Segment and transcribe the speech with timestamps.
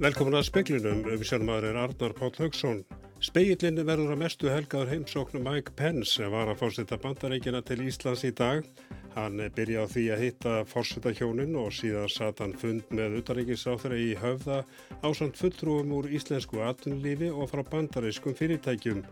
[0.00, 2.78] Velkomin að speklinum, umsjónumæður er Arnar Páll Haugsson.
[3.20, 8.22] Speillinni verður að mestu helgaður heimsóknum Mike Pence sem var að fórseta bandareikina til Íslands
[8.24, 8.64] í dag.
[9.12, 14.00] Hann byrja á því að hitta fórseta hjónin og síðan satt hann fund með utaríkisráþara
[14.00, 14.62] í höfða
[15.04, 19.04] ásand fulltrúum úr íslensku atvinnlífi og frá bandarískum fyrirtækjum.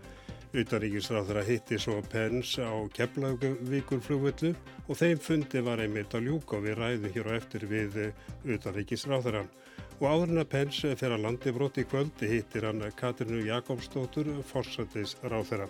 [0.48, 4.54] Utaríkisráþara hitti svo Pence á Keflavíkur flugvöldu
[4.88, 7.98] og þeim fundi var einmitt að ljúka og við ræðum hér á eftir við
[8.48, 9.44] utaríkisráþara.
[10.00, 15.18] Og áðurinn að Pence fer að landi broti í kvöldi hittir hann Katrinu Jakobsdóttur, forsættis
[15.20, 15.68] ráð þeirra.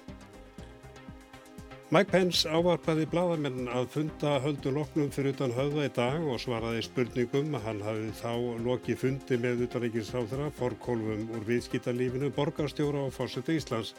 [1.88, 6.84] Mike Pence ávarpaði bladamenn að funda höldu loknum fyrir utan höfða í dag og svaraði
[6.84, 7.55] spurningum.
[7.64, 8.33] Hann hafði þá
[8.66, 13.97] lokið fundi með utanrikiðsráð þeirra, forkólfum úr viðskiptarlífinu, borgarstjóra og forsætti Íslands.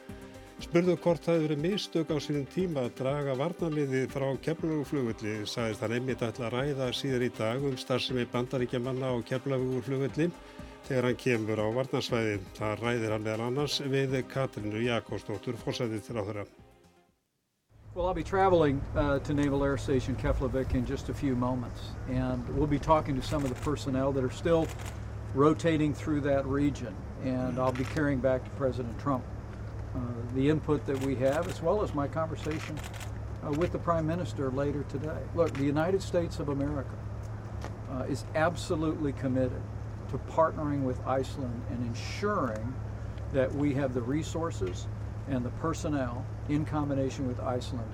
[0.59, 5.86] Spurðu hvort það hefur verið mistök á sínum tíma að draga varnarliði frá keflaguflugulli, sagðist
[5.86, 10.28] hann einmitt ætla að ræða síður í dag um starfsemi bandaríkjamanna á keflaguflugulli
[10.89, 12.36] þegar hann kemur á varnarsvæði.
[12.59, 16.45] Það ræðir hann meðal annars við Katrinu Jakobsdóttur, fórsætið til á þeirra.
[17.95, 21.95] Well, I'll be traveling uh, to Naval Air Station Keflavik in just a few moments,
[22.09, 24.67] and we'll be talking to some of the personnel that are still
[25.34, 29.23] rotating through that region, and I'll be carrying back to President Trump
[30.34, 32.80] the input that we have, as well as my conversation
[33.44, 35.20] uh, with the Prime Minister later today.
[35.36, 36.96] Look, the United States of America
[37.92, 39.62] uh, is absolutely committed
[40.12, 42.73] to partnering with Iceland and ensuring
[43.34, 44.88] that we have the resources
[45.28, 47.90] and the personnel in combination with Iceland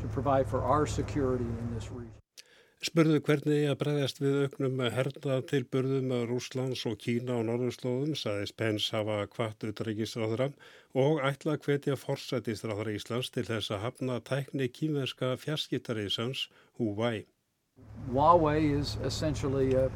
[0.00, 2.05] to provide for our security in this region.
[2.86, 8.54] Spurðu hvernig ég að bregðast við auknum herna tilburðum Rúslands og Kína og Norðurslóðum, saðist
[8.60, 10.52] Pence hafa kvart utryggisráðra
[10.94, 16.44] og ætla að hvetja forsætistráðra Íslands til þess að hafna tækni kýmverska fjarskiptarísans
[16.78, 17.24] Huawei.
[18.12, 19.90] Huawei is essentially a,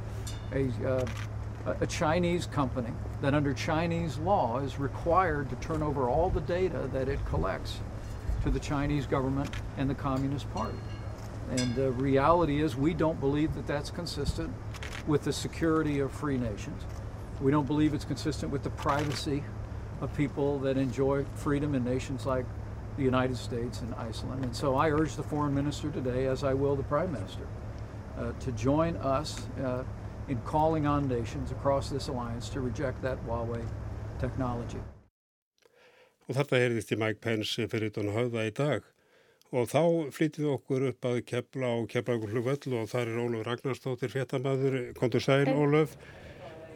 [0.50, 2.90] a, a, a Chinese company
[3.22, 7.78] that under Chinese law is required to turn over all the data that it collects
[8.42, 10.80] to the Chinese government and the Communist Party.
[11.50, 14.52] And the reality is, we don't believe that that's consistent
[15.06, 16.82] with the security of free nations.
[17.40, 19.42] We don't believe it's consistent with the privacy
[20.00, 22.46] of people that enjoy freedom in nations like
[22.96, 24.44] the United States and Iceland.
[24.44, 27.46] And so I urge the foreign minister today, as I will the prime minister,
[28.18, 29.84] uh, to join us uh,
[30.28, 33.64] in calling on nations across this alliance to reject that Huawei
[34.20, 34.80] technology.
[36.28, 38.84] Og þetta heyrðist í Mike Pence fyrir tónu höfða í dag.
[39.50, 39.82] Og þá
[40.14, 45.24] flyttum við okkur upp að kepla og keflaugurflugvöll og þar er Óluf Ragnarstóttir fjettamæður, kontur
[45.24, 45.96] sæl Óluf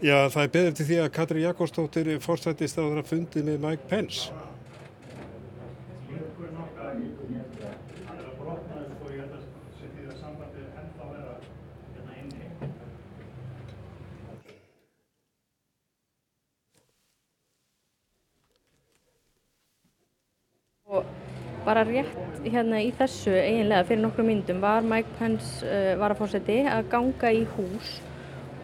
[0.03, 3.87] Já, það er beður til því að Katri Jakobsdóttir fórstættist að það fundi með Mike
[3.89, 4.35] Pence.
[20.85, 21.07] Og
[21.65, 26.91] bara rétt hérna í þessu eiginlega fyrir nokkru myndum var Mike Pence uh, varafósetti að
[26.93, 27.97] ganga í hús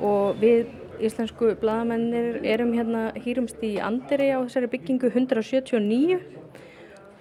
[0.00, 0.68] og við
[1.00, 6.20] íslensku bladamennir erum hérna hýrumst í Anderi á þessari byggingu 179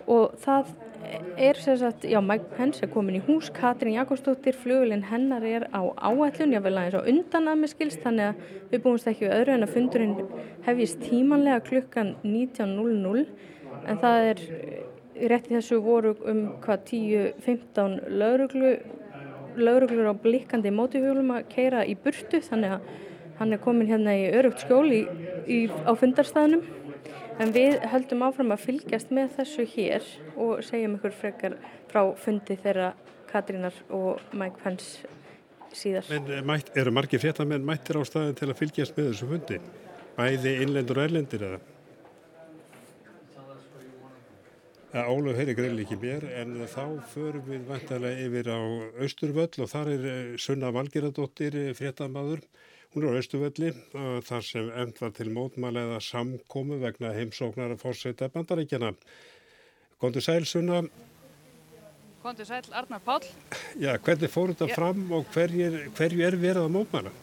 [0.09, 0.73] og það
[1.39, 5.81] er sérsagt, já Mike Pence er komin í hús, Katrín Jakobsdóttir flugulinn hennar er á
[5.95, 8.43] áætlun ég vil aðeins á undan að með skilst þannig að
[8.73, 10.15] við búumst ekki við öðru en að fundurinn
[10.67, 13.25] hefjist tímanlega klukkan 19.00
[13.87, 14.43] en það er
[15.27, 18.73] rétt í þessu voru um hvað 10-15 lauruglu
[19.59, 22.89] lauruglur á blikkandi mótihjólum að keira í burtu þannig að
[23.39, 25.01] hann er komin hérna í örugt skjól í,
[25.47, 26.63] í, á fundarstaðnum
[27.39, 31.55] en við höldum áfram að fylgjast með þessu hér og segjum ykkur frekar
[31.91, 32.93] frá fundi þeirra
[33.29, 35.05] Katrínar og Mike Pence
[35.75, 36.07] síðar.
[36.11, 39.59] En mætt, eru margir fréttamenn mættir á staðin til að fylgjast með þessu fundi?
[40.17, 41.59] Bæði innlendur og erlendir eða?
[44.89, 48.59] Ólaf heyri greið ekki mér en þá förum við vantarlega yfir á
[49.05, 50.07] Östurvöll og þar er
[50.41, 52.41] Sunna Valgeradóttir fréttamaður.
[52.95, 53.69] Hún er á Östurvölli
[54.25, 58.95] þar sem endvar til mótmælega samkomi vegna heimsóknar að fórsveita bandaríkjana.
[60.01, 60.81] Kondur sæl Sunna.
[62.25, 63.21] Kondur sæl Arnar Pál.
[63.77, 67.13] Já, hvernig fór þetta fram og hverju er verið að mótmæla?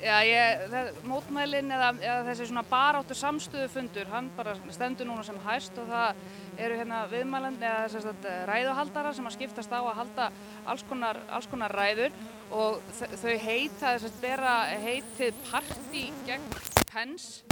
[0.00, 5.36] Já, ég, það, mótmælin eða, eða þessi svona baráttu samstöðufundur, hann bara stendur núna sem
[5.44, 6.22] hæst og það
[6.64, 10.30] eru hérna viðmælandi eða sagt, ræðuhaldara sem að skiptast á að halda
[10.72, 12.16] alls konar, alls konar ræður
[12.48, 14.54] og þau heita, þess að bera
[14.86, 16.48] heitið parti gegn
[16.88, 17.44] Pence,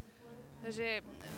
[0.65, 0.95] þessi,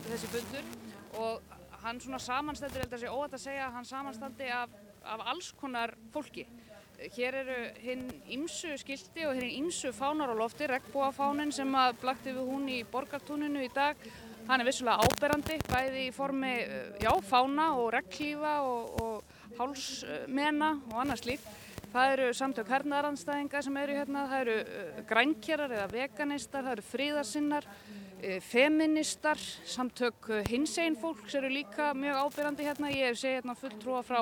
[0.07, 0.71] þessi fundur
[1.19, 4.79] og hann svona samanstendur, ég held að það sé óætt að segja hann samanstandi af,
[5.03, 6.47] af alls konar fólki.
[7.15, 12.35] Hér eru hinn ímsu skildi og hinn ímsu fánar á lofti, regnbúafánin sem að blakti
[12.37, 13.97] við hún í borgartúninu í dag.
[14.49, 16.53] Hann er vissulega áberandi, bæði í formi
[17.01, 21.49] já, fána og regnklífa og, og hálsmena og annars líkt.
[21.91, 26.85] Það eru samtök hernaðaranstæðinga sem eru hérna, það eru uh, grænkjarar eða veganistar, það eru
[26.87, 27.67] fríðarsinnar,
[28.45, 32.91] feministar, samtök uh, hinsegin fólks eru líka mjög ábyrjandi hérna.
[32.93, 34.21] Ég hef segið hérna fulltrúa frá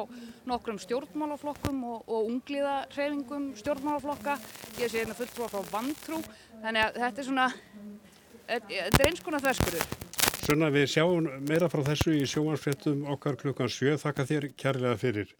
[0.48, 4.36] nokkrum stjórnmálaflokkum og, og ungliðarrefingum stjórnmálaflokka.
[4.78, 6.20] Ég hef segið hérna fulltrúa frá vantrú.
[6.62, 7.48] Þannig að þetta er svona,
[8.52, 9.90] þetta er eins konar þverskurður.
[10.48, 13.98] Svona við sjáum meira frá þessu í sjóansfrettum okkar klukkan 7.
[14.00, 15.34] Þakka þér kærlega fyrir.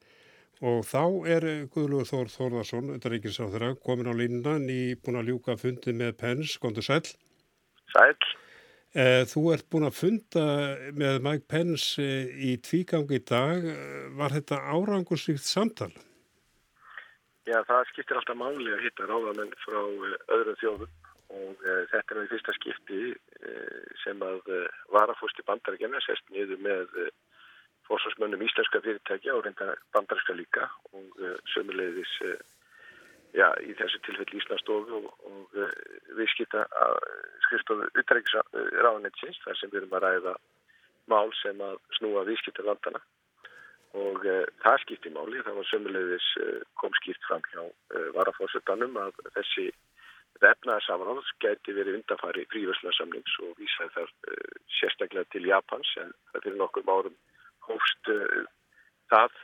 [0.59, 6.17] Og þá er Guðlugur Þór Þórðarsson, undaríkilsáþurra, komin á línuna, nýbúin að ljúka fundi með
[6.19, 7.05] Pens, kontur Sæl.
[7.95, 8.17] Sæl.
[8.97, 10.45] Eh, þú ert búin að funda
[10.97, 13.67] með Mike Pence eh, í tvígangi í dag.
[14.17, 15.93] Var þetta árangursvíkt samtal?
[17.49, 20.97] Já, það skiptir alltaf máli að hitta ráðamenn frá eh, öðrum þjóðum
[21.29, 26.63] og uh, þetta er náðu fyrsta skipti uh, sem að uh, varafústi bandarækjana sest niður
[26.65, 26.95] með
[27.85, 31.21] fórsvarsmönnum íslenska fyrirtækja og reynda bandarinska líka og
[31.53, 32.15] sömulegðis
[33.37, 35.73] já, í þessu tilfelli Íslandsstofu og, og uh,
[36.19, 36.65] viðskipta
[37.47, 40.35] skrifstofu utrækisráðanetsins þar sem við erum að ræða
[41.09, 43.01] mál sem að snúa viðskipta landana
[43.97, 44.25] og
[44.61, 46.27] það skipti máli, það var sömulegðis
[46.77, 47.63] kom skipt fram hjá
[48.19, 49.71] varafórsetanum að þessi
[50.43, 54.13] vefnaðarsamráðs gæti verið undanfari fríverslunarsamlings og vísaði þar
[54.77, 57.17] sérstaklega til Japans en það fyrir nokkur árum
[57.65, 58.13] hófst
[59.09, 59.41] það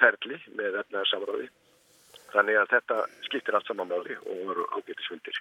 [0.00, 1.48] ferli með efnaðarsamráði.
[2.34, 5.38] Þannig að þetta skiptir allt saman máli og voru ágætisfundir.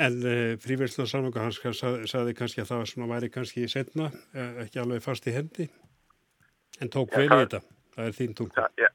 [0.00, 1.60] En uh, fríverðslanarsamlanga hans
[2.10, 4.08] saði kannski að það svona væri kannski í setna,
[4.62, 5.66] ekki alveg fast í hendi,
[6.80, 7.60] en tók vel í þetta.
[7.96, 8.68] Það er þín tólku.
[8.80, 8.88] Já,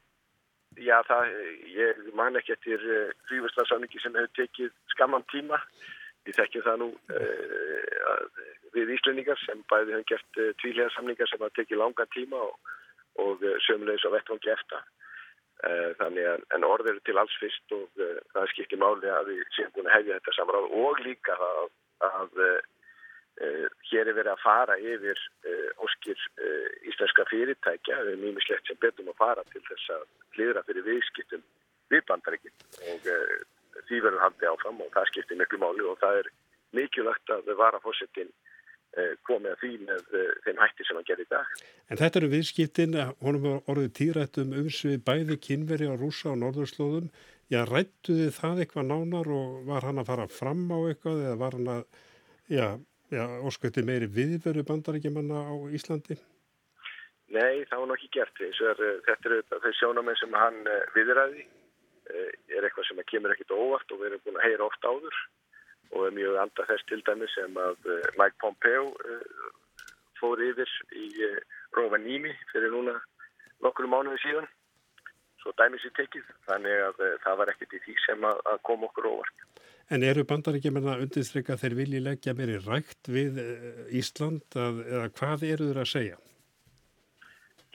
[0.82, 1.36] já það,
[1.76, 2.88] ég man ekki eftir
[3.30, 5.62] fríverðslanarsamlingi sem hefur tekið skamman tíma.
[6.26, 6.88] Ég þekki það nú
[8.76, 12.72] við Íslendingar sem bæði hefði gert uh, tvílega samlingar sem hafa tekið langan tíma og,
[13.24, 14.82] og uh, sömulegis á vettvangi eftir.
[14.82, 15.06] Uh,
[16.00, 18.02] þannig að en orðir eru til alls fyrst og
[18.36, 21.70] það skiptir máli að við séum búin að hefja þetta samráð og líka að,
[22.10, 22.42] að
[23.90, 25.22] hér er verið að fara yfir
[25.84, 26.20] óskir
[26.92, 30.06] íslenska fyrirtækja, við erum slett sem betum að fara til þess að
[30.38, 31.44] hlýðra fyrir viðskiptum
[31.92, 32.58] við bandarækinn
[32.92, 33.10] og
[33.88, 36.32] því verður haldið áfram og það skiptir miklu máli og það er
[36.76, 38.65] mikilvægt að varafórsettin Eh,
[39.28, 41.54] komið að því með eh, þeim hætti sem hann gerði í dag.
[41.92, 46.40] En þetta eru viðskiptin, honum var orðið týrætt um umsvið bæði kynveri á rúsa og
[46.44, 47.10] norðurslóðum.
[47.54, 51.58] Já, rættuði það eitthvað nánar og var hann að fara fram á eitthvað eða var
[51.60, 51.84] hann að,
[52.50, 52.68] já,
[53.14, 56.18] já ósköldi meiri viðveru bandarækjumanna á Íslandi?
[57.36, 58.50] Nei, það var nokkið gert því.
[58.72, 60.58] Er, þetta eru þau sjónamenn sem hann
[60.96, 61.46] viðræði,
[62.54, 65.24] er eitthvað sem kemur ekkit óvart og við erum búin að heyra oft áður
[65.92, 69.48] og er mjög andað þess til dæmi sem að eh, Mike Pompeo eh,
[70.20, 71.40] fór yfir í eh,
[71.76, 72.96] Rovaniemi fyrir núna
[73.64, 74.50] nokkru mánuði síðan
[75.42, 78.86] svo dæmis í tekið þannig að það var ekkert í því sem að, að kom
[78.88, 79.42] okkur óvart.
[79.94, 83.38] En eru bandaríkjumenn að undirstryka þeir vilji leggja meiri rægt við
[83.94, 86.18] Ísland að, eða hvað eru þeir að segja?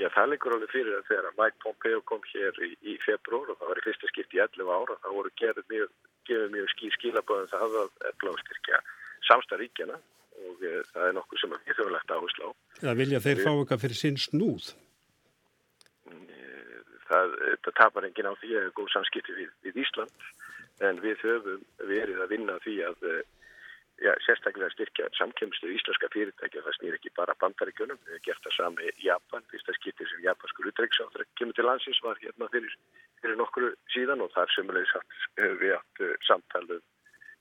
[0.00, 3.58] Já, það leikur alveg fyrir að þegar Mike Pompeo kom hér í, í februar og
[3.60, 5.90] það var í fyrsta skipt í 11 ára, það voru gerð mjög
[6.30, 8.80] gefur mjög skýr skilaböðum það að efla og styrkja
[9.28, 9.98] samstarríkjana
[10.40, 12.50] og e, það er nokkuð sem við þurfum lagt áherslu á.
[12.80, 14.70] Það vilja þeir fá eitthvað fyrir sinn snúð?
[16.10, 20.30] Eh, það, það tapar engin á því að það er góð samskipti við, við Ísland
[20.88, 23.20] en við höfum verið að vinna því að eh,
[24.00, 28.46] já, sérstaklega styrkja samkemstu íslenska fyrirtæki og það snýr ekki bara bandaríkjunum, við hefum gert
[28.46, 32.76] það sami í Japan, fyrsta skipti sem japanskur útræksáður kemur til landsins var hérna fyrir
[33.20, 34.92] fyrir nokkru síðan og þar semulegis
[35.38, 36.80] hefur við hatt uh, samtalið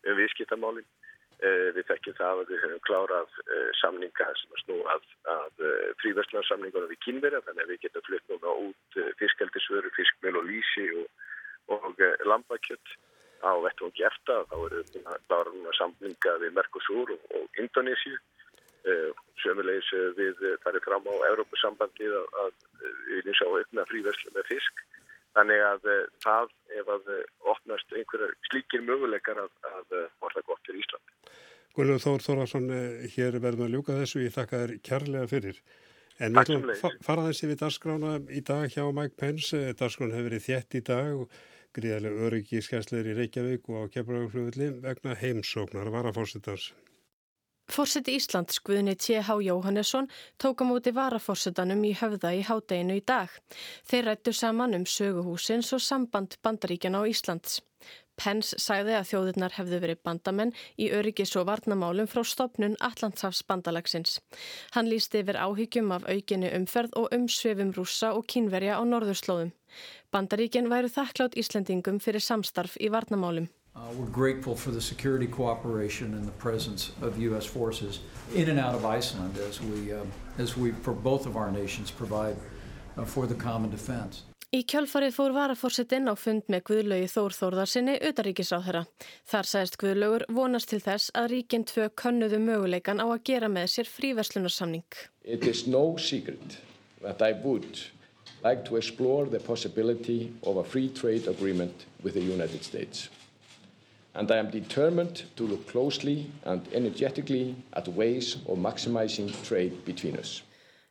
[0.09, 0.87] um viðskiptamálinn.
[1.39, 5.61] Uh, við þekkjum það að við höfum klárað uh, samninga sem að snú að, að
[6.03, 11.29] fríverðslanarsamningunum við kynverja þannig að við getum flutt núna út fiskaldisvöru, fiskmjöl og lísi og,
[11.77, 12.97] og lambakjött
[13.43, 14.43] á vettungi eftir.
[14.51, 18.19] Þá erum við klára núna samninga við Mercosur og, og Indonésiu.
[19.43, 24.85] Sömulegis við farum fram á Európusambandið að, að við viljum sjá aukna fríverðsla með fisk
[25.37, 27.19] Þannig að uh, það, ef að uh,
[27.53, 31.35] opnast einhverjar slíkir möguleikar að, að uh, það gott fyrir Íslandi.
[31.77, 32.71] Guðlur Þór Þórvarsson,
[33.13, 35.59] hér verðum að ljúka þessu, ég þakka þér kærlega fyrir.
[36.19, 39.61] En við ætlum að fara þessi við dagskrána í dag hjá Mike Pence.
[39.79, 41.37] Dagskrána hefur verið þjætt í dag og
[41.75, 46.71] gríðarlega öryggi skæsleir í Reykjavík og á Keflavík vegna heimsóknar varafórstitans.
[47.69, 49.29] Fórseti Íslands Guðni T.H.
[49.45, 50.07] Jóhannesson
[50.41, 53.29] tók á móti varaforsetanum í höfða í hádeginu í dag.
[53.85, 57.61] Þeir rættu saman um söguhúsins og samband bandaríkjana á Íslands.
[58.19, 64.17] Pence sagði að þjóðurnar hefðu verið bandamenn í öryggis og varnamálum frá stopnun Allandsafs bandalagsins.
[64.75, 69.53] Hann lísti yfir áhyggjum af aukinni umferð og umsvefum rúsa og kínverja á norðurslóðum.
[70.11, 73.47] Bandaríkinn væru þakklátt Íslendingum fyrir samstarf í varnamálum.
[73.75, 77.45] Uh, we're grateful for the security cooperation and the presence of U.S.
[77.45, 77.99] forces
[78.33, 80.03] in and out of Iceland as we, uh,
[80.37, 82.35] as we for both of our nations, provide
[82.97, 84.23] uh, for the common defense.
[84.49, 88.81] Í kjálfarið fór varaforsetinn á fund með Guðlaugi Þór Þórðarsinni utaríkisáþara.
[89.29, 93.69] Þar sæðist Guðlaugur vonast til þess að ríkinn tvö könnuðu möguleikan á að gera með
[93.75, 94.97] sér fríverslunarsamning.
[95.21, 96.57] It is no secret
[97.03, 97.77] that I would
[98.41, 103.09] like to explore the possibility of a free trade agreement with the United States
[104.15, 110.17] and I am determined to look closely and energetically at ways of maximizing trade between
[110.17, 110.41] us.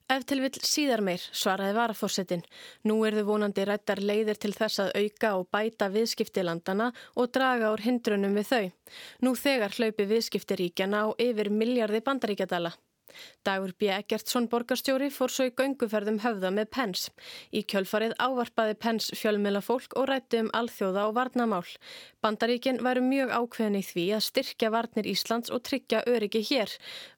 [0.08, 2.40] Ef til vill síðar meir, svaraði varafórsetin.
[2.88, 6.86] Nú er þau vonandi rættar leiðir til þess að auka og bæta viðskiptilandana
[7.20, 8.64] og draga úr hindrunum við þau.
[9.20, 12.72] Nú þegar hlaupi viðskiptiríkjana á yfir miljardi bandaríkjadala.
[13.46, 13.90] Dagur B.
[13.94, 17.08] Eggertsson borgarstjóri fór svo í gönguferðum höfða með Pens.
[17.52, 21.68] Í kjölfarið ávarpaði Pens fjölmjöla fólk og rætti um alþjóða og varnamál.
[22.24, 26.74] Bandaríkin væru mjög ákveðin í því að styrkja varnir Íslands og tryggja öryggi hér.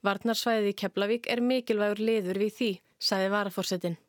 [0.07, 4.01] Varnarsvæðið í Keflavík er mikilvægur liður við því, sagði varafórsetin.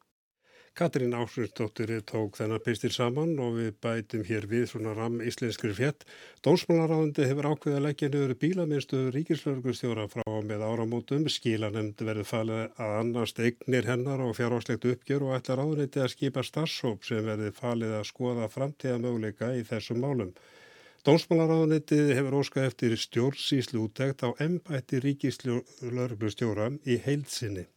[0.74, 6.06] Katrín Áslunsdóttir tók þennan pistil saman og við bætum hér við svona ram íslenskri fjett.
[6.48, 11.26] Dónsmálaráðandi hefur ákveðið að leggja niður bílaminnstu ríkislörgustjóra frá með áramótum.
[11.28, 16.46] Skilanemnd verður falið að annast eignir hennar og fjárháslegt uppgjör og ætlar áðurneiti að skipa
[16.48, 20.32] starfsóp sem verður falið að skoða framtíða möguleika í þessum málum.
[21.04, 27.68] Dónsmálaráðanitið hefur óskað eftir stjórnsýslu úttækt á embætti ríkislörgustjóra í heilsinni.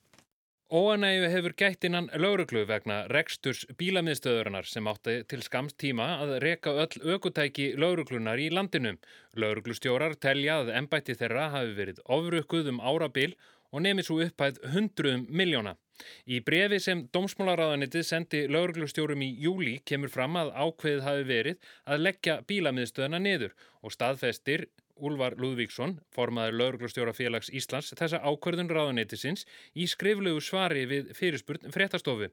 [0.74, 6.72] Óanægu hefur gætt innan lauruglu vegna reksturs bílamiðstöðurinnar sem átti til skamst tíma að reka
[6.82, 8.96] öll aukutæki lauruglunar í landinu.
[9.38, 13.36] Lauruglustjórar telja að ennbætti þeirra hafi verið ofrukkuð um árabil
[13.70, 15.76] og nefnir svo upphæð hundruðum miljóna.
[16.26, 22.06] Í brefi sem Dómsmálaráðanitið sendi lauruglustjórum í júli kemur fram að ákveðið hafi verið að
[22.08, 24.66] leggja bílamiðstöðuna niður og staðfestir
[25.02, 29.42] Úlvar Lúðvíksson, formaður lauruglustjóra félags Íslands, þessa ákverðun ráðuneytisins
[29.74, 32.28] í skriflegu svari við fyrirspurn fréttastofu.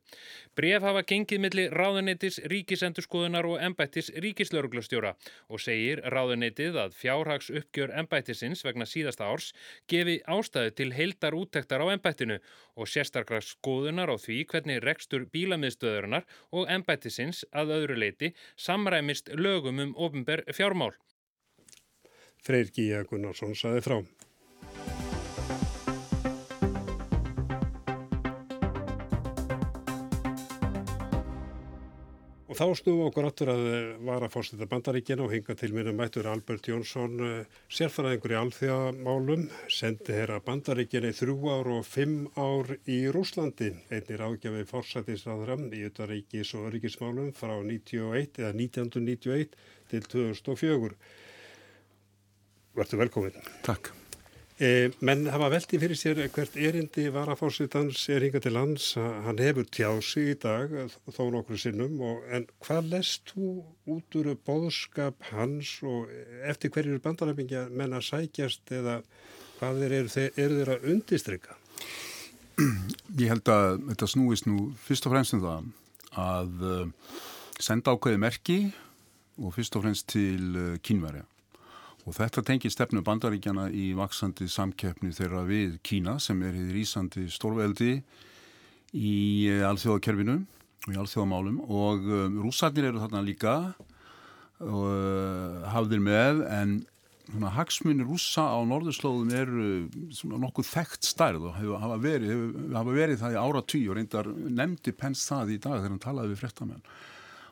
[0.56, 5.16] Bref hafa gengið millir ráðuneytis, ríkisendurskoðunar og embættis ríkislauruglustjóra
[5.50, 9.52] og segir ráðuneytið að fjárhags uppgjör embættisins vegna síðasta árs
[9.90, 12.38] gefi ástæðu til heildar úttektar á embættinu
[12.78, 19.82] og sérstakra skoðunar á því hvernig rekstur bílamiðstöðurinnar og embættisins að öðru leiti samræmist lögum
[19.82, 20.94] um ofnber fjármál.
[22.42, 24.02] Freyr Gíja Gunnarsson saði frá.
[32.52, 33.62] Og þá snúum okkur áttur að
[34.04, 37.14] vara fórstættar bandaríkina og hinga til minna mættur Albert Jónsson,
[37.72, 44.20] sérfæraðingur í alþjóðamálum, sendi að bandaríkina í þrjú ár og fimm ár í Rúslandi, einnig
[44.28, 49.60] ágjafi fórsættisraðram í Utaríkis og öryggismálum frá 1991 eða 1991
[49.94, 50.98] til 2004.
[52.78, 53.50] Verður velkomin.
[53.66, 53.92] Takk.
[54.62, 58.92] E, menn hafa veldi fyrir sér hvert erindi varafórsitans er hinga til lands.
[59.26, 60.70] Hann hefur tjási í dag
[61.10, 61.96] þó nokkru sinnum.
[62.06, 63.50] Og, en hvað lest þú
[63.90, 66.12] út úr bóðskap hans og
[66.46, 69.00] eftir hverjur bandaræfingja menn að sækjast eða
[69.58, 71.58] hvað er, er, er þeir að undistrykka?
[73.18, 75.70] Ég held að þetta snúist nú fyrst og fremst um það
[76.22, 76.64] að
[77.58, 78.62] senda ákveði merki
[79.42, 81.26] og fyrst og fremst til kínverja.
[82.10, 87.28] Og þetta tengir stefnu bandaríkjana í vaksandi samkeppni þeirra við Kína sem er í rýsandi
[87.30, 88.00] stórveldi
[88.98, 89.16] í
[89.68, 91.60] alþjóðakerfinu og í alþjóðamálum.
[91.70, 93.56] Og um, rússarnir eru þarna líka
[94.62, 96.80] og uh, hafðir með en
[97.30, 99.70] svona, hagsmunir rússa á norðurslóðum eru
[100.42, 102.44] nokkuð þekkt stærð og hafa verið,
[102.74, 106.06] hafa verið það í ára tí og reyndar nefndi Pence það í dag þegar hann
[106.10, 106.86] talaði við frettamenn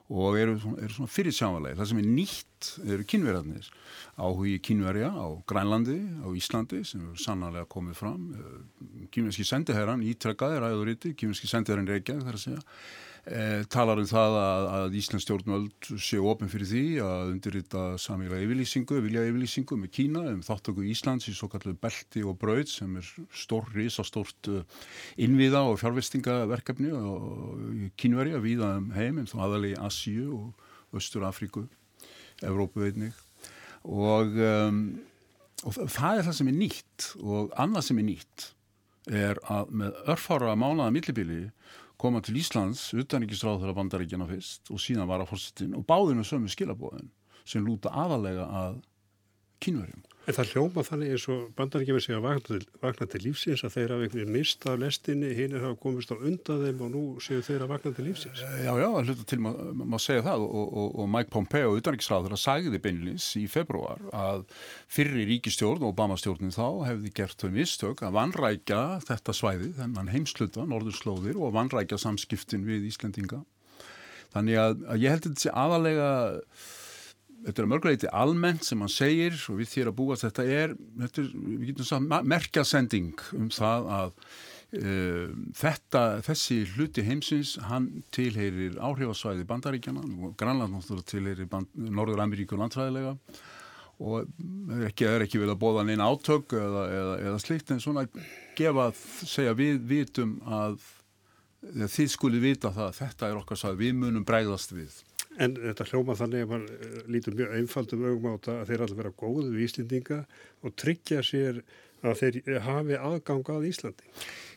[0.10, 1.78] og eru, eru svona fyrirsjámanlega.
[1.78, 3.68] Það sem er nýtt eru kynverjarnir.
[4.18, 8.24] Áhugi kynverja á Grænlandi, á Íslandi sem eru sannarlega komið fram.
[9.14, 12.66] Kynverski sendiherran ítrekkaði ræðuríti, kynverski sendiherran Reykjavík þar að segja
[13.28, 18.40] E, talar um það að, að Íslands stjórnvöld séu ofin fyrir því að undirrita samíla
[18.46, 22.96] yfirlýsingu, vilja yfirlýsingu með Kína um þáttöku Íslands í svo kallu belti og brauð sem
[23.02, 24.50] er stór, risa stórt
[25.20, 31.68] innviða og fjárvestingaverkefni og kínverja viða um heim en þá aðalegi Asíu og Östur Afríku,
[32.42, 33.14] Evrópu einnig.
[33.84, 34.82] Og um,
[35.68, 38.48] og það er það sem er nýtt og annað sem er nýtt
[39.10, 41.40] er að með örfára mánaða millibili
[42.00, 46.52] koma til Íslands utanrikisráð þegar bandaríkjana fyrst og síðan var að fórsettin og báðinu sömu
[46.52, 47.10] skilabóðin
[47.44, 48.80] sem lúta aðalega að
[49.64, 50.06] kynverjum.
[50.30, 54.04] En það hljóma þannig eins og bandaríkjumir segja til, vakna til lífsins að þeir hafa
[54.06, 57.64] einhvern veginn mistað lestinni, hinn er hafa komist á undan þeim og nú séu þeir
[57.66, 58.44] að vakna til lífsins.
[58.62, 62.82] Já, já, hluta til maður má segja það og, og, og Mike Pompeo, utanriksráður, sagði
[62.84, 64.46] beinlins í februar að
[64.86, 70.68] fyrri ríkistjórn og Obama-stjórnin þá hefði gert þau mistök að vanrækja þetta svæði, þennan heimsluta,
[70.70, 73.42] norðurslóðir og vanrækja samskiptin við Íslendinga.
[74.36, 76.12] Þannig að, að ég held að þetta sé aðalega
[77.46, 81.22] þetta er mörguleiti almennt sem hann segir og við þér að búa þetta er, þetta
[81.24, 88.80] er við getum sagt, merkjasending um það að uh, þetta, þessi hluti heimsins, hann tilheyrir
[88.84, 93.16] áhrifasvæði bandaríkjana og Granland náttúrulega tilheyrir band, Norður Ameríku landfræðilega
[94.00, 97.84] og það er ekki, ekki vel að bóða neina átök eða, eða, eða slikt en
[97.84, 98.06] svona
[98.56, 98.92] gefa,
[99.28, 100.80] segja við vitum að
[101.92, 105.02] þið skulle vita það að þetta er okkar svæði, við munum bregðast við
[105.40, 108.86] En þetta hljóma þannig að mann eh, lítur mjög einfaldum augum á þetta að þeir
[108.86, 110.24] allir vera góðu við Íslendinga
[110.68, 111.62] og tryggja sér
[112.00, 114.06] að þeir hafi aðgang að Íslandi.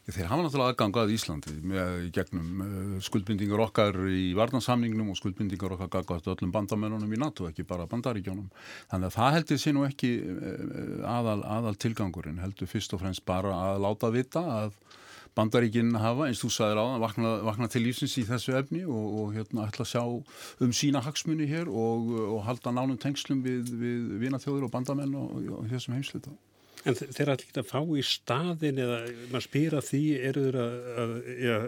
[0.02, 5.76] Þeir hafa náttúrulega aðgang að Íslandi með gegnum eh, skuldbindingar okkar í varnansamningnum og skuldbindingar
[5.76, 8.48] okkar gagast öllum bandamennunum í NATO, ekki bara bandaríkjónum.
[8.90, 13.26] Þannig að það heldur sér nú ekki eh, aðal, aðal tilgangurinn, heldur fyrst og fremst
[13.26, 14.74] bara að láta vita að
[15.38, 19.06] bandaríkinn hafa, eins þú sagðir á það, vakna, vakna til lífsins í þessu efni og,
[19.22, 20.02] og hérna ætla að sjá
[20.66, 25.38] um sína hagsmunni hér og, og halda nánum tengslum við, við vinaþjóður og bandamenn og,
[25.56, 26.34] og þessum heimsluta.
[26.82, 30.78] En þeir ætla ekki að fá í staðin eða maður spýra því eru þeir að,
[31.02, 31.12] að
[31.46, 31.58] ja,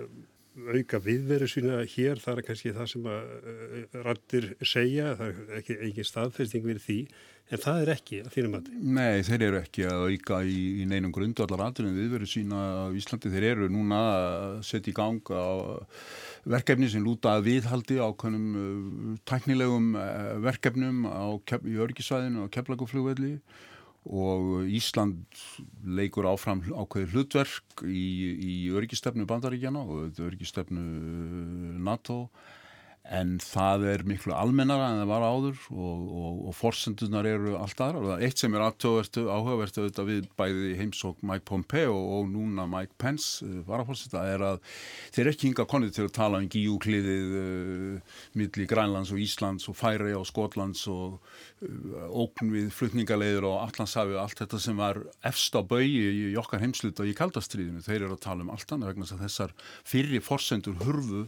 [0.55, 5.63] auka viðveru sína hér, það er kannski það sem að uh, rættir segja, það er
[5.63, 6.99] ekki, ekki staðfesting við því
[7.53, 8.69] En það er ekki að þínum að?
[8.97, 12.85] Nei, þeir eru ekki að auka í, í neinum grundu allar aðrunum viðveru sína á
[12.97, 13.33] Íslandi.
[13.35, 15.77] Þeir eru núna að setja í gang á
[16.49, 21.37] verkefni sem lúta að viðhaldi á konum uh, tæknilegum uh, verkefnum á,
[21.69, 23.74] í örgisvæðinu á Keflagoflugvelli og
[24.05, 25.25] Ísland
[25.85, 30.83] leikur áfram ákveði hlutverk í, í örgistefnu bandaríkjana og örgistefnu
[31.81, 32.27] NATO.
[32.27, 32.64] og
[33.05, 37.83] en það er miklu almennara en það var áður og, og, og forsendunar eru allt
[37.85, 42.31] aðra og það er eitt sem er áhugavert auðvitað við bæði heimsók Mike Pompeo og
[42.33, 44.63] núna Mike Pence uh, varaforsetta er að
[45.13, 49.77] þeir ekki hinga konið til að tala um gíúkliðið uh, milli Grænlands og Íslands og
[49.77, 55.53] Færi og Skotlands og uh, ókn við flutningaleiður og allansafi allt þetta sem var efst
[55.53, 59.25] á baui í okkar heimsluta í kaldastriðinu þeir eru að tala um allt annað vegna
[59.27, 59.53] þessar
[59.85, 61.27] fyrir forsendur hurfu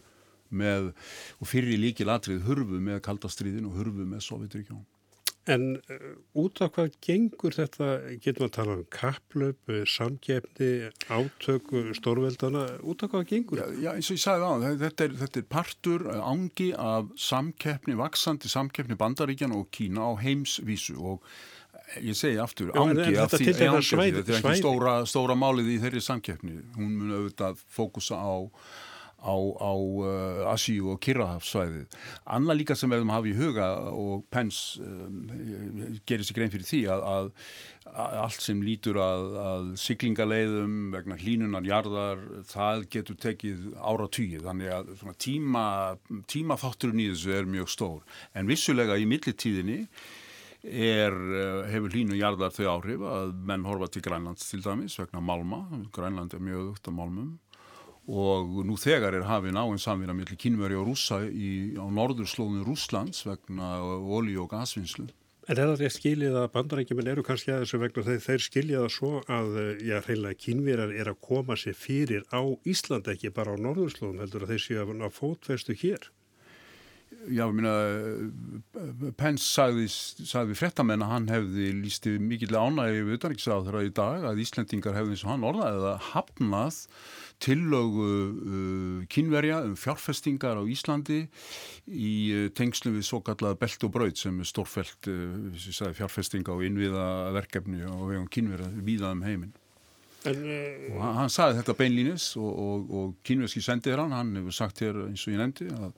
[0.50, 0.92] með,
[1.40, 4.85] og fyrir líkil atrið hurfu með kaldastriðin og hurfu með Sovjetríkjón.
[5.46, 6.06] En uh,
[6.42, 10.70] út af hvað gengur þetta, getur maður að tala um kaplöp, uh, samgefni,
[11.06, 13.76] átöku, stórveldana, út af hvað gengur þetta?
[13.76, 17.94] Já, já, eins og ég sagði á, þetta er, þetta er partur, ángi af samkeppni,
[18.00, 21.30] vaksandi samkeppni bandaríkjan og Kína á heimsvísu og
[22.02, 26.59] ég segi aftur, ángi af því, þetta er ekki stóra, stóra málið í þeirri samkeppni,
[26.74, 28.50] hún mun auðvitað fókusa á
[29.27, 31.95] á, á uh, Asíu og Kirrahafsvæðið.
[32.37, 35.25] Anna líka sem við hefum hafið í huga og Pence um,
[36.07, 37.31] gerir sér grein fyrir því að, að,
[37.93, 44.45] að allt sem lítur að, að siglingaleiðum vegna hlínunar jarðar, það getur tekið ára tíu.
[44.47, 45.65] Þannig að tíma,
[46.31, 48.23] tímaþátturinn í þessu er mjög stór.
[48.37, 49.83] En vissulega í millitíðinni
[50.67, 51.15] Er,
[51.71, 55.61] hefur hlínu jarðar þau áhrif að menn horfa til Grænlands til dæmis vegna Malma,
[55.95, 57.29] Grænland er mjög aukt af Malmum
[58.07, 63.25] og nú þegar er hafið náinn samvinna millir kynveri og rúsa í, á norðurslóðinu Rúslands
[63.27, 65.09] vegna olí- og gasvinnslu.
[65.47, 68.81] En er það rétt skiljið að bandarækjuminn eru kannski að þessu vegna þeir, þeir skilja
[68.83, 73.55] það svo að já, hreinlega kynverar er að koma sér fyrir á Ísland ekki bara
[73.55, 76.11] á norðurslóðum heldur að þeir séu að fótvestu hér?
[77.31, 77.75] Já, ég minna,
[79.19, 84.42] Pence sagði, sagði frettamenn að hann hefði lísti mikill ánægi við utanriksráður í dag að
[84.42, 86.81] Íslendingar hefði eins og hann orðaði að hafnað
[87.42, 91.27] tillögu uh, kynverja um fjárfestingar á Íslandi
[91.87, 96.64] í uh, tengslu við svo kallað belt og braud sem er stórfælt uh, fjárfestinga og
[96.66, 99.55] innviða verkefni og vegum kynverja viðað um heiminn.
[100.27, 100.43] En,
[100.93, 104.83] og hann, hann sagði þetta beinlínis og, og, og kynverski sendir hann, hann hefur sagt
[104.85, 105.95] hér eins og ég nefndi að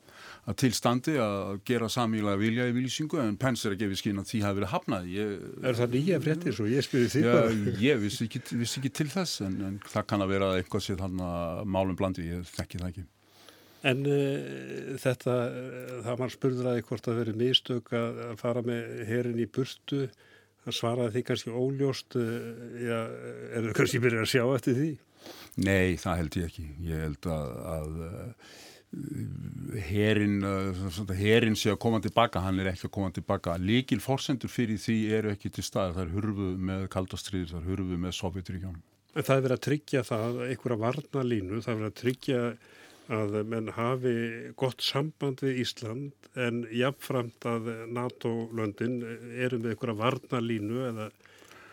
[0.48, 4.30] að tilstandi að gera samílega vilja í viljusyngu en Pence er að gefa skinn að
[4.30, 5.10] því hafi verið hafnað.
[5.12, 5.34] Ég,
[5.68, 7.22] er það nýja fréttir svo ég spyrir því?
[7.26, 7.36] Já,
[7.82, 11.04] ég vissi ekki, vissi ekki til þess en, en það kann að vera eitthvað sér
[11.04, 13.06] hann að málum blandi, ég þekki það ekki.
[13.88, 19.04] En uh, þetta, uh, það mann spurður að hvort að verið mistök að fara með
[19.10, 20.08] herin í burtu
[20.76, 22.98] svaraði því kannski óljóst, já,
[23.52, 24.88] er það kannski byrjað að sjá eftir því?
[25.58, 26.66] Nei, það held ég ekki.
[26.86, 27.92] Ég held að, að
[29.84, 30.38] herin,
[31.18, 33.56] herin sé að koma tilbaka, hann er ekki að koma tilbaka.
[33.60, 35.96] Líkil fórsendur fyrir því eru ekki til stað.
[35.98, 38.82] Það er hurfu með kaldastriðir, það er hurfu með Sovjetríkjónum.
[39.18, 42.42] En það er verið að tryggja það, einhverja varnalínu, það er verið að tryggja
[43.08, 44.16] að menn hafi
[44.60, 49.00] gott samband við Ísland en jáfnframt að NATO-löndin
[49.38, 51.08] eru með einhverja varnalínu eða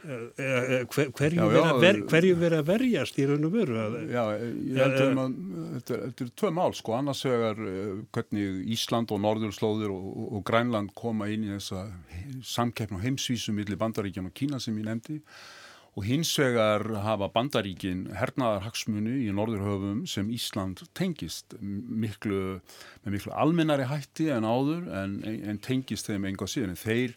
[0.05, 3.77] hver, hverju verið ver, að verjast í raun og veru?
[4.11, 5.35] Já, ég heldur að
[5.87, 7.61] þetta er tvö mál sko, annars vegar
[8.13, 11.87] hvernig Ísland og Norðurslóðir og, og, Grænland koma inn í þessa
[12.45, 15.19] samkeppn og heimsvísu millir Bandaríkjan og Kína sem ég nefndi
[15.95, 22.59] og hins vegar hafa bandaríkin hernaðarhagsmunu í norðurhöfum sem Ísland tengist miklu,
[23.05, 26.75] með miklu almennari hætti en áður en, en tengist þeim enga síðan.
[26.75, 27.13] Þeir,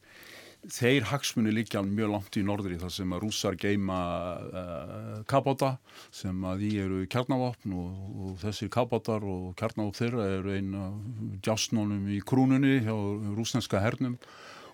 [0.70, 3.98] þeir hagsmunu líka mjög langt í norðri þar sem að rússar geima
[4.46, 5.72] uh, kabáta
[6.14, 10.92] sem að því eru kjarnavapn og, og þessir kabátar og kjarnavapn þeirra eru eina
[11.42, 12.94] djásnónum í krúnunni hjá
[13.34, 14.20] rúsneska hernum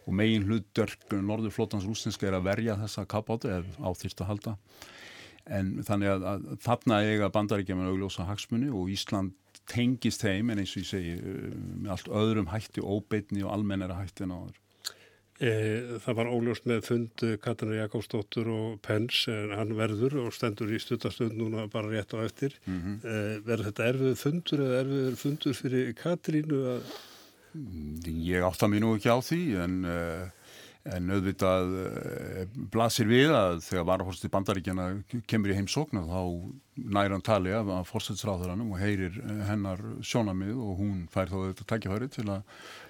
[0.05, 4.57] og megin hlutdörk Norðurflótans rústinska er að verja þessa kapátu ef áþýrst að halda
[5.45, 9.35] en þannig að, að þarna eiga bandaríkja með augljósa hagsmunni og Ísland
[9.71, 11.49] tengist þeim en eins og ég segi uh,
[11.85, 14.61] með allt öðrum hætti, óbeitni og almennera hætti en áður.
[15.43, 15.51] E,
[15.99, 20.79] það var óljóst með fund Katana Jakobsdóttur og Pence en hann verður og stendur í
[20.79, 22.55] stutastund núna bara rétt á eftir.
[22.69, 23.41] Mm -hmm.
[23.49, 26.95] verður þetta erfið fundur eða erfið fundur fyrir Katrínu að
[27.55, 30.25] Ég átta mér nú ekki á því en, eh,
[30.95, 32.41] en auðvitað eh,
[32.73, 34.87] blasir við að þegar varahorsti bandaríkjana
[35.31, 36.21] kemur í heimsóknu þá
[36.75, 41.69] næra hann tali af fórstæðsráðuranum og heyrir eh, hennar sjónamið og hún fær þá þetta
[41.73, 42.43] takkifæri til að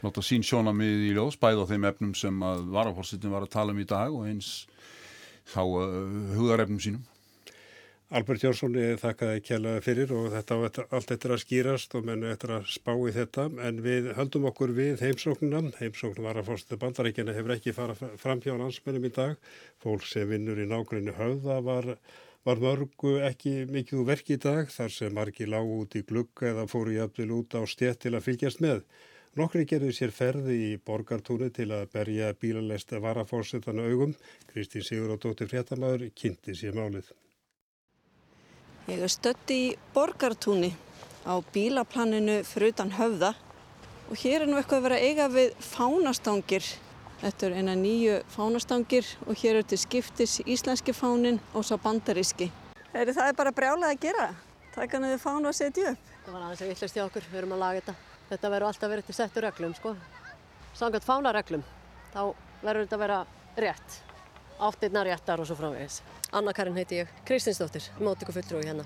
[0.06, 3.76] láta sín sjónamið í ljós bæða á þeim efnum sem að varahorstitin var að tala
[3.76, 4.54] um í dag og eins
[5.44, 5.60] þá
[6.38, 7.04] hugarefnum sínum.
[8.12, 10.56] Albert Jónsson þakkaði kjælaði fyrir og þetta
[10.92, 14.74] allt eftir að skýrast og mennu eftir að spá í þetta en við höldum okkur
[14.76, 15.72] við heimsóknuna.
[15.78, 19.40] Heimsóknum var að fórstu bandarækjana hefur ekki farað fram hjá landsmennum í dag.
[19.80, 21.90] Fólk sem vinnur í nákvæmni höfða var,
[22.44, 26.68] var mörgu ekki mikið verk í dag þar sem margi lág út í glugga eða
[26.68, 28.84] fóru jafnvel út á stjett til að fylgjast með.
[29.40, 34.12] Nokkri gerðu sér ferði í borgartúni til að berja bílalesta varafórsetana augum.
[34.52, 37.14] Kristín Sigur og Dóttir Fréttamaður kynnti sér málið.
[38.84, 40.68] Ég er stötti í Borgartúni
[41.24, 43.30] á bílaplaninu fyrir utan höfða
[44.10, 46.66] og hér er nú eitthvað að vera eiga við fánastangir.
[47.22, 52.50] Þetta er eina nýju fánastangir og hér er til skiptis íslenski fánin og svo bandaríski.
[52.92, 54.26] Er það bara brjálað að gera?
[54.74, 56.10] Takk að þið fánu að setja upp.
[56.26, 57.94] Það var aðeins að villast í okkur, við erum að laga þetta.
[58.28, 59.94] Þetta verður alltaf verið til settur reglum sko.
[60.76, 61.64] Sangat fánareglum,
[62.12, 62.20] þá
[62.60, 63.18] verður þetta að vera
[63.64, 63.98] rétt.
[64.60, 66.02] Áttirna réttar og svo framvegis.
[66.02, 68.82] Anna Karin heiti ég, Kristinsdóttir, mótíku fulltrúi hérna.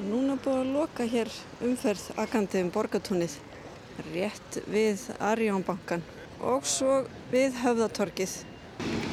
[0.00, 1.28] Núna búið að loka hér
[1.64, 3.34] umferð akandi um borgatúnið,
[4.14, 6.04] rétt við Arjónbankan
[6.40, 7.02] og svo
[7.32, 8.38] við Höfðatorkið.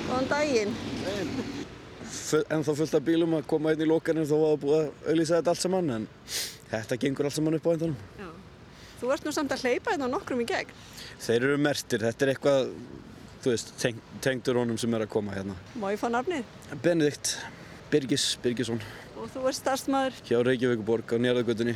[0.08, 0.74] Góðan daginn!
[2.48, 5.12] En þá fullt af bílum að koma inn í lokaninn þó að það búið að
[5.12, 6.10] auðvisa þetta allt saman en
[6.72, 8.34] þetta gengur allt saman upp á eindanum.
[9.04, 10.76] Þú ert nú samt að hleypa þetta hérna nokkrum í gegn.
[11.20, 12.72] Þeir eru mertir, þetta er eitthvað
[13.44, 15.56] þú veist, teng, tengdur honum sem er að koma hérna.
[15.80, 16.48] Má ég fá nafnið?
[16.84, 17.36] Benedikt
[17.92, 18.80] Birgis Birgisson.
[19.20, 20.20] Og þú ert starfsmæður?
[20.28, 21.76] Hjá Reykjavíkuborg á Nýjarðagötunni.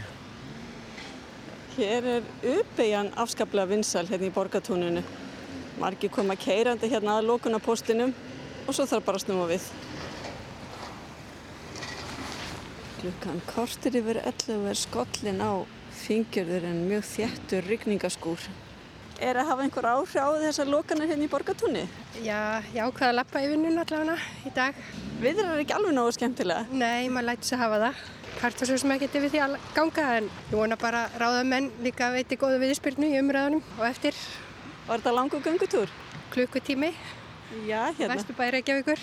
[1.78, 5.04] Hér er uppeyjan afskaplega vinsal hérna í borgatúninu.
[5.78, 8.16] Margi koma keirandi hérna að lókunapostinum
[8.66, 9.68] og svo þarf bara að snúa við.
[12.98, 15.54] Klukkan kortir yfir 11 er skollin á
[16.00, 18.48] fingjörður en mjög þjættur rigningaskúr
[19.20, 21.84] er að hafa einhver áhrif á þessar lokanar hérna í borgatúni?
[22.22, 24.78] Já, já, hvað að lappa í vinnun allavega í dag.
[25.22, 26.68] Viðrar er ekki alveg náðu skemmtilega?
[26.72, 28.02] Nei, maður læti að hafa það.
[28.38, 31.72] Karta svo sem ekki við því að ganga en ég vona bara að ráða menn
[31.82, 34.20] líka að veiti góðu viðspilnu í umræðunum og eftir.
[34.88, 35.94] Var þetta langu gangutúr?
[36.36, 36.92] Klukkutími.
[37.66, 38.14] Já, hérna.
[38.14, 39.02] Vesturbæri Reykjavíkur.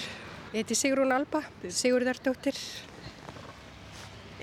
[0.54, 2.60] Ég heiti Sigrún Alba, Sigurðardóttir.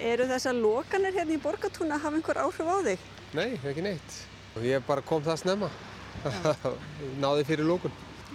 [0.02, 3.08] Eru þessar lokanir hérna í borgatúna að hafa einhver áhrif á þig?
[3.38, 4.20] Nei, ekki neitt.
[4.60, 5.70] Ég bara kom það snemma,
[7.24, 7.92] náði fyrir lókun.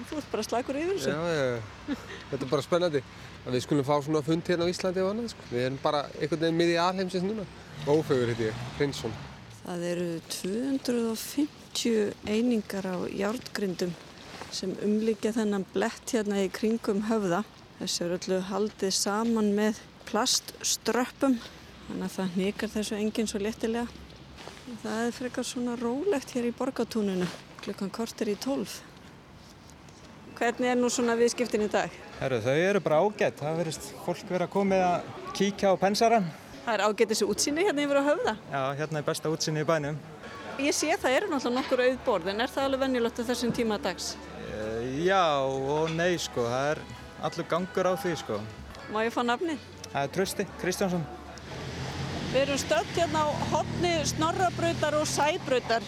[0.09, 1.13] Þú ert bara slagur yfir þessu?
[1.13, 1.97] Já, já,
[2.31, 3.03] þetta er bara spennandi.
[3.47, 5.43] Við skulum fá svona fund hérna á Íslandi og annað, sko.
[5.53, 7.45] Við erum bara einhvern veginn miði alheimsins núna.
[7.85, 9.13] Ófegur heiti ég, Prinsson.
[9.61, 13.93] Það eru 250 einingar á járngrindum
[14.57, 17.45] sem umlíkja þennan blett hérna í kringum höfða.
[17.77, 19.75] Þessi eru öllu haldið saman með
[20.09, 21.37] plastströppum,
[21.91, 24.06] þannig að það nýkar þessu enginn svo léttilega.
[24.67, 27.27] Það er frekar svona rólegt hér í borgatúninu
[27.63, 28.81] klukkan kortir í tólf.
[30.37, 31.93] Hvernig er nú svona viðskiptin í dag?
[32.19, 33.39] Herru, þau eru bara ágætt.
[33.39, 35.07] Það verist fólk verið að koma að
[35.39, 36.27] kíkja á pensaran.
[36.65, 38.35] Það er ágætt þessu útsýni hérna yfir á höfða.
[38.51, 40.01] Já, hérna er besta útsýni í bænum.
[40.59, 43.55] Ég sé að það eru náttúrulega nokkur auðborð, en er það alveg venjulegt á þessum
[43.55, 44.17] tíma dags?
[44.49, 46.49] Uh, já og nei, sko.
[46.51, 46.83] Það er
[47.29, 48.41] allur gangur á því, sko.
[48.91, 49.61] Má ég fá nafni?
[49.93, 51.07] Það er Trösti Kristjánsson.
[52.37, 55.85] Við erum stödd hérna á hotni Snorrabrautar og Sæbrautar.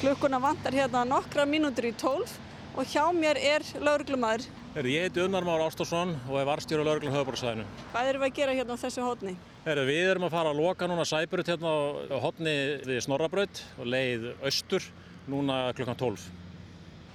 [0.00, 2.32] Klukkuna vantar hérna nokkra mínútur í tólf
[2.74, 4.48] og hjá mér er lauruglumæður.
[4.74, 7.66] Ég heiti Unnar Már Ástásson og er varstjóru lauruglum höfuborgsæðinu.
[7.92, 9.36] Hvað erum við að gera hérna á þessu?
[9.68, 11.76] Heru, við erum að fara að loka núna Sæbraut hérna
[12.10, 12.56] á hotni
[12.90, 14.90] við Snorrabraut og leið austur
[15.30, 16.26] núna klukkan 12.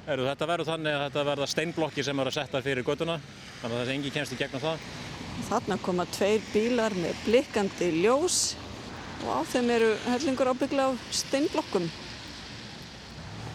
[0.07, 3.19] Heru, þetta verður þannig að þetta verða steinblokki sem eru að setja fyrir göttuna
[3.59, 4.89] þannig að þessi engi kemst í gegnum það.
[5.51, 8.39] Þarna koma tveir bílar með blikkandi ljós
[9.25, 11.85] og á þeim eru hellingur ábyggla á steinblokkum.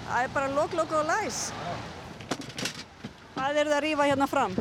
[0.05, 1.41] Það er bara lok, lok og læs.
[3.35, 4.57] Hvað er það að rýfa hérna fram?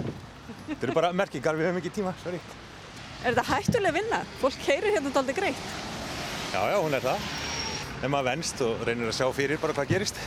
[0.67, 2.39] Þetta eru bara merkingar, við höfum ekki tíma, sorry.
[3.23, 4.21] Er þetta hættuleg vinna?
[4.41, 5.65] Fólk keirir hérna aldrei greitt.
[6.53, 7.27] Já, já, hún er það.
[8.03, 10.19] En maður venst og reynir að sjá fyrir bara hvað gerist.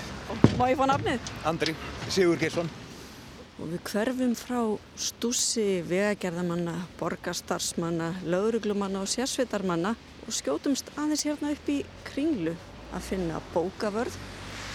[0.56, 1.32] Má ég fá nafnið?
[1.48, 1.74] Andri,
[2.08, 2.70] Sigur Geirsson.
[3.56, 4.60] Og við hverfum frá
[5.00, 9.94] stússi vegagerðamanna, borgarstarfsmanna, lauruglumanna og sérsveitarmanna
[10.26, 12.54] og skjótumst aðeins hérna upp í kringlu
[12.94, 14.14] að finna bókavörð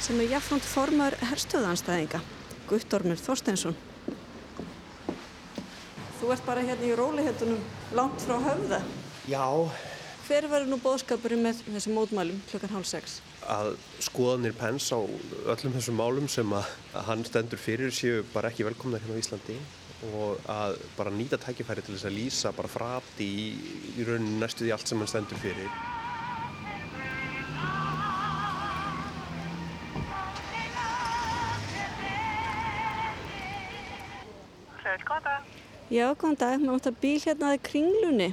[0.01, 2.21] sem er jafnframt formar herstöðanstæðinga,
[2.69, 3.75] Guttormur Þorsteinsson.
[6.21, 7.59] Þú ert bara hérna í rólihetunum
[7.97, 8.79] langt frá höfða.
[9.29, 9.45] Já.
[10.25, 13.19] Hver verður nú bóðskapurinn með þessi mótmælum klukkan hálf sex?
[13.51, 13.73] Að
[14.05, 18.65] skoðanir pens á öllum þessum málum sem að, að hann stendur fyrir séu bara ekki
[18.69, 19.57] velkomna hérna á Íslandi
[20.09, 23.47] og að bara nýta tækifæri til þess að lýsa bara frati í,
[24.01, 25.69] í rauninu næstu því allt sem hann stendur fyrir.
[35.11, 35.43] Góðan dag.
[35.91, 36.61] Já, góðan dag.
[36.61, 38.29] Mér átt að bíl hérna að kringlunni.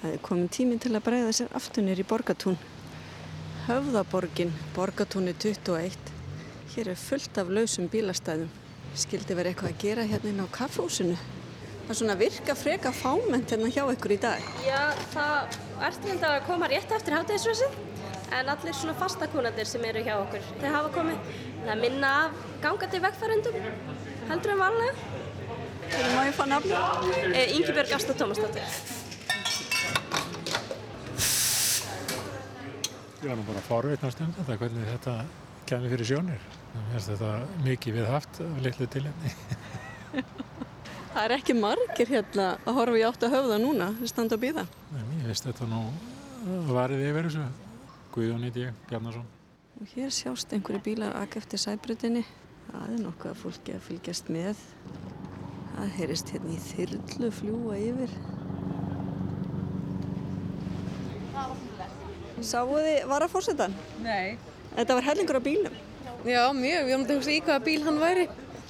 [0.00, 2.56] Það er komin tíminn til að breyða sér aftunir í Borgatún.
[3.66, 6.14] Höfðaborgin, Borgatúni 21.
[6.74, 8.48] Hér er fullt af lausum bílastæðum.
[8.96, 11.18] Skildi verið eitthvað að gera hérna inn á kaffhúsinu.
[11.88, 14.48] Það er svona virka freka fáment hérna hjá ykkur í dag.
[14.66, 14.80] Já,
[15.14, 15.54] það
[15.88, 17.78] ertu myndið að koma rétt eftir hátæðisrösið.
[18.36, 21.30] En allir svona fastakúnandir sem eru hjá okkur, þeir hafa komið.
[21.62, 23.56] Það er minna af gangandi vegfærendum,
[24.28, 25.08] heldur en vanlega.
[25.88, 26.74] Þegar má ég fá nafn?
[27.32, 28.78] E, Íngibjörg Ásta Tómasdóttir.
[33.18, 35.18] Ég var nú bara forveitnast um þetta, hvernig þetta
[35.66, 36.57] kemur fyrir sjónir.
[36.74, 37.32] Mér finnst þetta
[37.64, 39.32] mikið við haft af litlu tilenni.
[41.18, 44.42] Það er ekki margir hérna að horfa í átt að höfða núna, þið standa að
[44.44, 44.64] býða.
[44.92, 45.80] Mér finnst þetta nú
[46.68, 47.46] varðið yfir þessu.
[48.14, 49.24] Guðjón heiti ég, Bjarnarsson.
[49.78, 52.22] Og hér sjást einhverju bílar akka eftir sæbrutinni.
[52.68, 54.62] Það er nokkuð fólki að fylgjast með.
[55.72, 58.14] Það heyrist hérna í þyrlu fljúa yfir.
[62.44, 63.74] Sáu þið varafórsetan?
[64.04, 64.38] Nei.
[64.76, 65.78] Þetta var hellingur á bílum?
[66.28, 66.84] Já, mjög.
[66.84, 68.26] Við höfum að hugsa í hvaða bíl hann væri.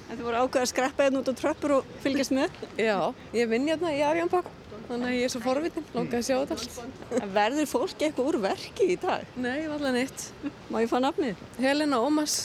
[0.09, 2.61] En þið voru ákveð að skreppa hérna út á tröppur og fylgjast með?
[2.79, 2.95] Já,
[3.35, 4.47] ég vinn hérna í Arjónbakk.
[4.89, 7.19] Þannig að ég er svo forvitin, langar að sjá þetta allt.
[7.19, 9.27] En verður fólki eitthvað úr verki í dag?
[9.37, 10.23] Nei, allar neitt.
[10.71, 11.43] Má ég fá nafnið?
[11.61, 12.37] Helena Ómas.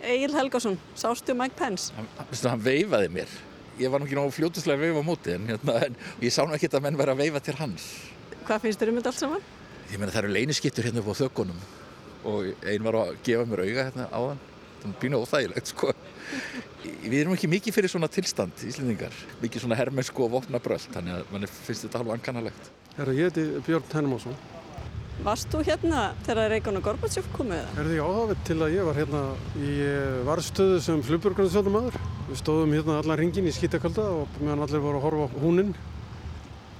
[0.00, 1.90] Egil Helgason, sástu Mike Pence?
[1.96, 3.32] Hann, hann veifaði mér.
[3.80, 6.84] Ég var náðu fljótuslega að veifa mútið en hérna, en ég sá nú ekki að
[6.86, 7.88] menn vera að veifa til hans.
[8.46, 9.50] Hvað finnst þér um þetta allt saman?
[9.90, 11.60] Ég meina það eru leyniskittur hérna upp á þökkunum
[12.30, 14.42] og einn var að gefa mér auga hérna á hann.
[14.80, 15.92] Það er býna óþægilegt sko.
[16.80, 19.16] Við erum ekki mikið fyrir svona tilstand íslendingar.
[19.42, 22.70] Mikið svona hermennsku og vopna bröld, þannig að mann finnst þetta alveg ankanalegt.
[22.96, 24.38] Herra, ég heiti Björn Hennemásson.
[25.20, 27.66] Varst þú hérna þegar Reykján og Gorbatsjóf komið?
[27.76, 29.20] Er því áhafið til að ég var hérna
[29.60, 29.72] í
[30.24, 31.98] varðstöðu sem flugburgarnarsvöldumæður.
[32.30, 35.74] Við stóðum hérna allar ringin í skítakölda og meðan allir voru að horfa á húninn.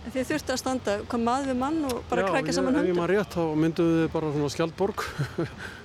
[0.07, 2.89] Þið þurftu að standa, kom maður við mann og bara krækja saman höndum?
[2.89, 5.05] Já, ef ég maður rétt þá mynduðu þið bara svona skjaldborg.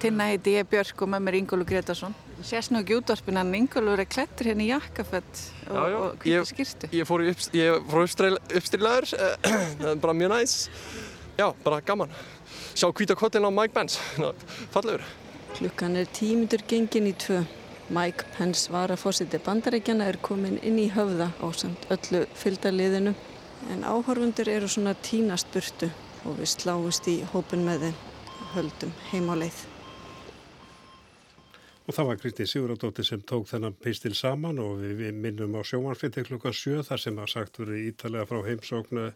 [0.00, 2.14] Tinna heiti ég Björk og með mér Ingólu Gretarsson.
[2.40, 6.88] Sérst nú ekki útvarpin en Ingólu er klettur hérna í jakkafett og, og hvita skýrstu.
[6.96, 9.08] Ég fór, upp, ég fór uppstrilaður,
[9.82, 10.54] það er bara mjög næs.
[11.36, 12.14] Já, bara gaman.
[12.72, 14.00] Sjá hvita kollin á Mike Pence,
[14.72, 15.04] fallegur.
[15.58, 17.42] Klukkan er tímundur gengin í tvö.
[17.92, 23.12] Mike Pence var að fórsiti bandarækjana er komin inn í höfða á samt öllu fylgdarliðinu.
[23.74, 25.90] En áhorfundur eru svona tínast burtu
[26.24, 28.00] og við sláumst í hópin með þeim
[28.54, 29.60] höldum heim á leið.
[31.88, 36.26] Og það var Kristi Sigurðardóttir sem tók þennan pistil saman og við minnum á sjómanfriði
[36.28, 39.06] klukkan 7 þar sem að sagt verið ítalega frá heimsóknu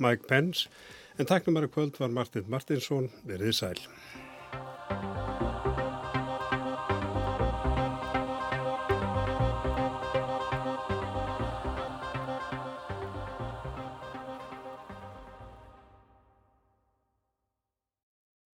[0.00, 0.68] Mike Pence.
[1.18, 5.49] En taknum að kvöld var Martin Martinsson, verið sæl.